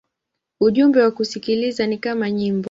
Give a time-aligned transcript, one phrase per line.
[0.61, 2.59] Ujumbe wa kusikiliza ni kama nyimbo.